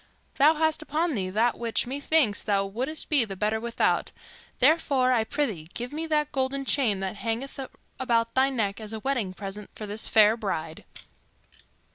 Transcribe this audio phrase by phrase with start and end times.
[0.37, 4.11] Thou hast upon thee that which, methinks, thou wouldst be the better without;
[4.57, 7.59] therefore, I prythee, give me that golden chain that hangeth
[7.99, 10.85] about thy neck as a wedding present for this fair bride."